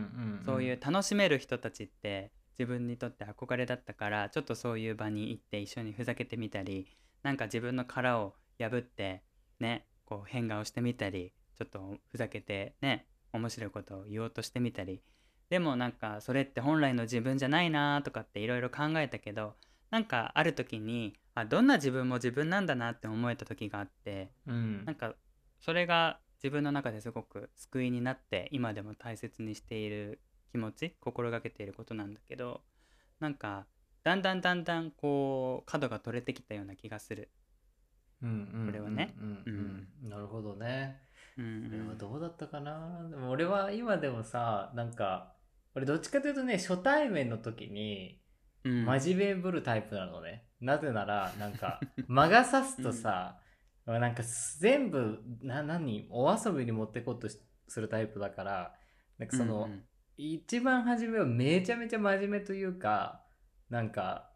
[0.44, 6.88] そういう楽しめる人たちって自分にとって憧れだったからちょっとそういう場に行って一緒にふざけてみたり
[7.22, 9.22] なんか自分の殻を破って
[9.60, 15.02] ねこう変顔してみたりちょっとふざけてね面白いことを言おうとしてみたり
[15.50, 19.54] でもなんかそれって本来の自分じゃないなとかっていろいろ考えたけど
[19.90, 24.84] なんかある時にあどんな自分も自分なんだなって思えた時があってうん。
[24.84, 25.14] なんか
[25.60, 30.20] それが自分の中ですごく救いになって今でも大切にしている
[30.50, 32.62] 気持ち心がけていることなんだけど
[33.20, 33.66] なんか
[34.02, 37.30] だんだんだんだんこう角が取れてきたような気がする。
[38.22, 39.14] うんうんこれはね。
[39.20, 39.88] うんうん。
[40.02, 40.10] うん。
[40.10, 41.00] なるほどね
[41.38, 43.08] うん俺はどうだったかな？
[43.10, 45.34] でも俺は今でもさなんか
[45.74, 48.20] 俺どっちかというとね初対面の時に
[48.64, 48.84] うん。
[48.84, 53.40] 真面目ぶるタイプなのね、なぜならなんか 魔が差すとさ、
[53.86, 54.22] なんか
[54.60, 58.74] 全部な何お遊びに持ってこうとしするタイプだから
[59.18, 59.84] なんかその、うんうん
[60.18, 63.24] 一番初めはめちゃめちゃ真面目というか
[63.70, 64.30] なんか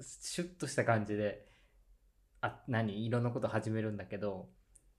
[0.00, 1.46] シュッとした感じで
[2.40, 3.06] あ何？
[3.06, 4.50] いろんなこと始めるんだけど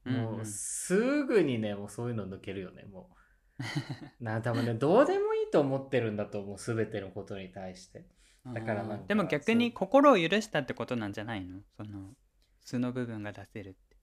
[0.06, 3.16] もうすぐにねもうそういうの抜けるよねもう。
[4.24, 8.06] な多分ねどうでもいいと思ってるんだと思う全てのことに対して。
[8.54, 11.62] だからなんかでも逆に心を許したってことなんじゃないの？
[11.76, 12.16] その
[12.62, 13.98] 素の部分が出せるって。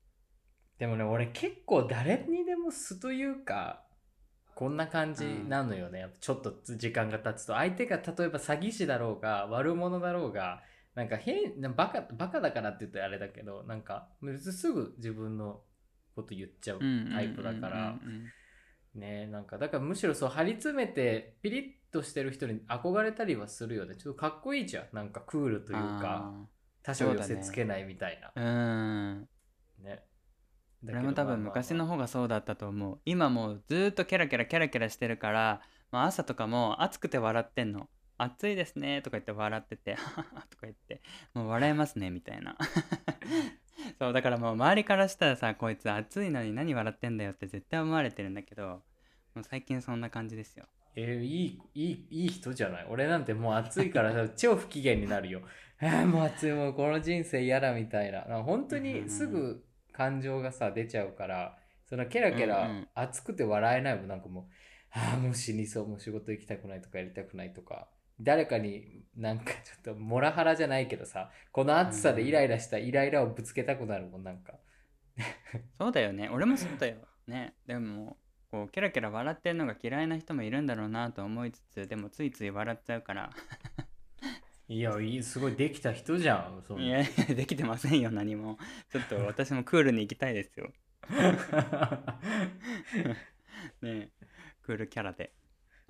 [0.78, 3.84] でもね俺結構誰にでも素というか
[4.54, 7.54] こんな感じなのよね、ちょっと時間が経つと。
[7.54, 10.62] 相手が例えば詐欺師だろうが悪者だろうが
[10.94, 15.62] なんか変なバカバカだからって言ってあれだけどなんかすぐ自分の
[16.14, 16.80] こと言っちゃう
[17.12, 17.98] タイプだから。
[18.94, 23.96] ねなんかだからむしろそう張り詰めてピリッとしてる人に憧れたりはするよね。
[23.96, 24.84] ちょっとかっこいいじゃん。
[24.92, 26.46] なんかクールというかあ
[26.82, 28.32] 他者を寄せつけないみたいな。
[28.34, 28.48] ーう
[29.20, 29.28] ん。
[29.82, 30.02] ね。
[30.84, 33.00] 俺も多分昔の方がそうだったと思う。
[33.04, 35.60] 今もうずーっとキャラキャラキャラキャラしてるから、
[35.90, 37.88] まあ、朝とかも暑くて笑ってんの
[38.18, 40.00] 暑いですねとか言って笑っててと
[40.58, 41.00] か言って
[41.34, 42.56] もう笑えますねみたいな。
[43.98, 48.82] そうだからもう周りからしたらさこいつ暑いのに何笑ってんだよって絶対思われてるんだけど
[49.34, 50.66] もう最近そんな感じですよ。
[50.94, 52.86] えーいいいいいい人じゃない？
[52.88, 55.42] 俺なんてもう暑いからさ 超不機嫌になるよ。
[55.80, 58.22] あーもう暑いもうこの人生嫌だみたいな。
[58.42, 64.08] 本当にすぐ感情がさ出ちゃうからそのケラケラ暑くて笑えないもん。
[64.08, 64.44] なんかもう
[64.90, 67.88] ああもう死にそうもう仕事行きたくないとかやりたくないとか
[68.22, 74.54] 誰かになんかちょっとモラハラじゃないけどさこの暑さでイライラしたイライラをぶつけたくなるもんなんか。
[75.78, 76.30] そうだよね。
[76.30, 76.96] 俺もそうだよ
[77.26, 77.54] ね。
[77.66, 78.16] でも
[78.50, 83.30] こうキャラキャラ笑ってるのが嫌いな人もいるんだろうなと思いつつでもついつい笑っちゃうから。
[84.68, 88.58] いやいいすごいできた人じゃんそいやいやできてませんよ何も。
[88.90, 90.72] ちょっと私もクールに行きたいですよ。
[93.82, 94.08] ねえ。
[94.62, 95.34] クールキャラで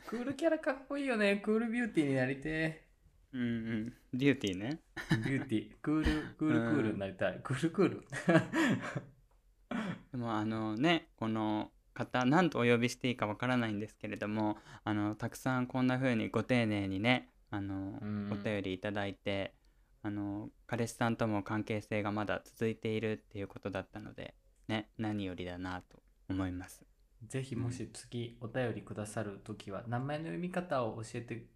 [0.07, 1.36] クールキャラかっこいいよね。
[1.36, 2.84] クールビューティーになりて
[3.32, 5.24] うんうんビューティーねー。
[5.24, 5.70] ビューティー。
[5.80, 6.05] クール、
[6.36, 7.40] クール、クールになりたい。
[7.42, 8.07] クール、クール。
[10.12, 19.55] でもあのねこの方何とお呼びしていいかわからないんですけれどもあのたくさんこんな風にご丁寧にねあの、うんお便りいただいて
[20.03, 24.34] あの彼氏さんとも関係性がまだ続いているっていうことだったので
[24.68, 25.98] ね何よりだなと
[26.28, 26.82] 思います
[27.28, 31.46] ぜひもし次お便りくださるときは、名前の読み方を教えて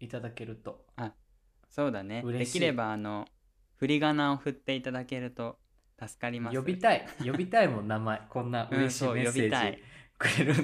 [0.00, 0.84] いただけると。
[1.68, 3.26] そうだね嬉しいできればあの
[3.76, 5.58] 振り仮名を振っていただけると
[6.00, 7.06] 助かります呼びたい。
[7.24, 8.22] 呼びたいもん、名前。
[8.28, 9.82] こんな嬉しいうんそうメッセ呼びたいージ
[10.18, 10.54] くれる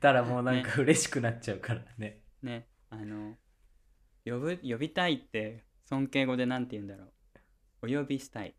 [0.00, 2.20] たらもうなんか嬉しくなっちゃうからね。
[2.42, 3.36] ねあの
[4.24, 7.04] 呼ぶ呼びたいって尊敬語で何て言うんだろ
[7.82, 8.54] うお呼びしたい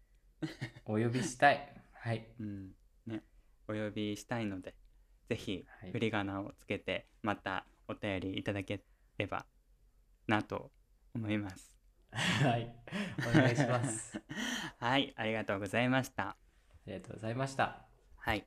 [0.85, 1.73] お呼びしたい。
[1.93, 2.27] はい。
[2.39, 2.71] うん
[3.07, 3.23] ね
[3.67, 4.75] お呼びしたいので
[5.29, 8.81] ぜひはい振り仮名をつけてまたお便りいただけ
[9.17, 9.45] れば
[10.27, 10.71] なと
[11.13, 11.75] 思います
[12.15, 12.73] はい。
[13.29, 14.21] お願いします。
[14.79, 16.37] はいありがとうございましたあ
[16.87, 17.85] りがとうございました。
[18.17, 18.45] はい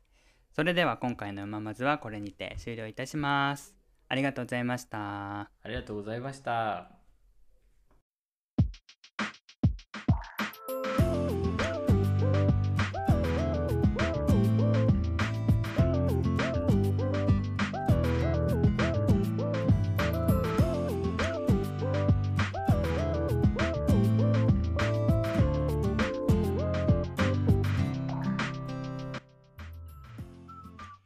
[0.53, 3.77] それでは今回の「うままず」はこれにて終了いたします
[4.09, 6.98] ありがとうございましたありがとうございました。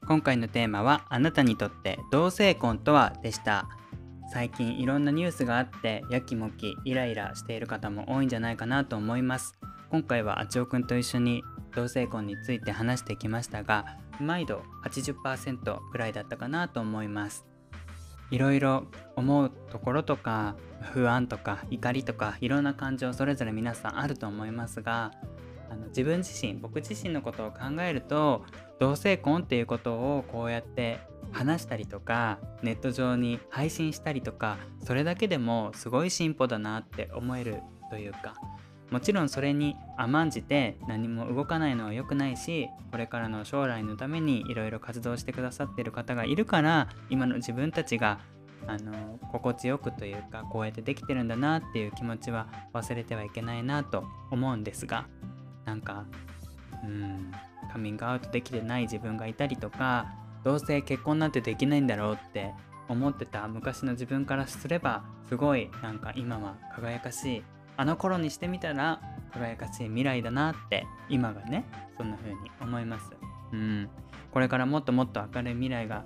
[0.06, 3.68] 今回のテーマはあなたにとって同性婚とはでした。
[4.32, 9.54] 最近いろんなニュースがあってやきもきイライラしている方も多いんじゃないかなと思います。
[9.90, 11.44] 今回はあちおくんと一緒に
[11.74, 17.44] 同性婚について話してきましたが毎度80%ぐらいだったかなと思います。
[18.30, 25.10] いろいろ思うところとか不安とか怒りとかいろんな感情それぞれ皆さんあると思いますが
[25.72, 28.44] あの自分自身僕自身のことを考えると
[28.78, 31.00] 同性婚っていうことをこうやって
[31.32, 38.34] 話したりとかネット上に配信したりとかそれだけでもすごい進歩だなって思えるというか
[38.90, 48.20] もちろんそれに甘んじて何も動かないのは良くないしこれからの将来のためにいろいろ活動してくださってる方がいるから今の自分たちが
[48.66, 55.06] あの心地よくというかこうやってできてるんだなっていう気持ちは忘れてはいけないなと思うんですが
[55.64, 56.04] なんか
[56.84, 57.32] うん
[57.72, 60.12] カミングアウトできてない自分がいたりとか
[60.44, 62.52] どうせ結婚なんてできないんだろうって
[62.88, 67.42] 思ってた昔の自分からすればすごいなんか今は輝かしい。
[67.76, 69.00] あの頃にしてみたら
[69.32, 71.64] 輝かしい未来だなって今がね
[71.96, 73.10] そんな風に思います。
[73.52, 73.88] うん。
[74.30, 76.04] これからもっともっと明るい未来が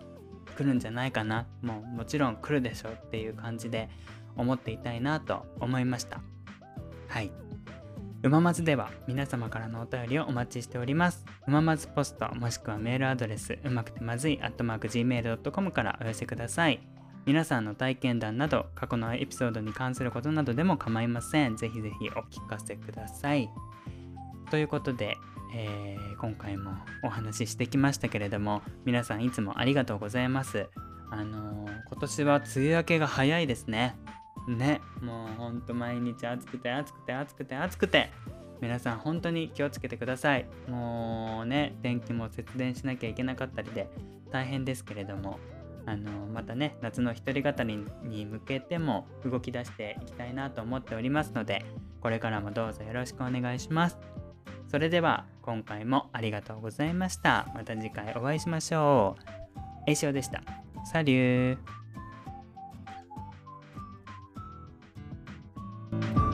[0.56, 1.46] 来るんじゃないかな。
[1.62, 3.88] もうもちろん来るでしょっていう感じで
[4.36, 6.20] 思っていたいなと思いました。
[7.08, 7.45] はい。
[8.26, 11.24] うままずでは皆様からのお便りをお待ちしております。
[11.46, 16.80] うままずポストもしくはメールアドレスうまくてまずい at mark gmail.com からお寄せください。
[17.24, 21.56] 皆さんの体験談など過去のエピソードに関することなどでも構いません。
[21.56, 23.48] ぜひぜひお聞かせください。
[24.50, 25.16] ということで、
[25.54, 26.72] えー今回も
[27.04, 30.68] お話ししてきましたけれども皆さんいつもありがとうございます。
[31.12, 33.94] あのー今年は梅雨明けが早いですね。
[34.46, 38.10] ねもうほんと毎日暑くて暑くて暑くて暑くて
[38.60, 40.46] 皆さん本当に気をつけてください。
[40.68, 43.88] もうね電気も節電しなきゃいけなかったりで
[44.30, 45.38] 大変ですけれども
[45.84, 51.64] あのまたね夏の一人語りに向けても動き出していきたいなと思っておりますので
[52.00, 53.98] これからもどうぞよろしくお願いします。
[54.68, 57.46] それでは今回もありがとうございました。
[57.54, 59.16] また次回お会いしましょ
[59.86, 59.90] う。
[59.90, 60.42] エイシオでした。
[60.84, 61.85] サリュー。
[66.02, 66.25] Thank you.